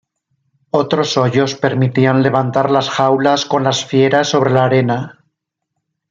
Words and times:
Otros 0.71 1.15
hoyos 1.15 1.53
permitían 1.53 2.23
levantar 2.23 2.71
las 2.71 2.89
jaulas 2.89 3.45
con 3.45 3.63
las 3.63 3.85
fieras 3.85 4.29
sobre 4.29 4.49
la 4.51 4.63
arena. 4.65 5.19